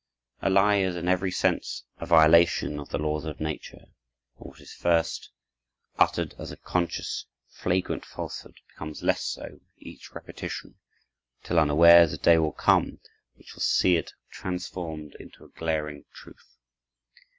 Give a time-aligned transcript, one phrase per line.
[0.41, 3.91] A lie is in every sense a violation of the laws of nature; and
[4.37, 5.29] what is first
[5.99, 10.79] uttered as a conscious, flagrant falsehood, becomes less so with each repetition,
[11.43, 12.99] till unawares a day will come
[13.35, 16.57] which shall see it transformed into a glaring truth.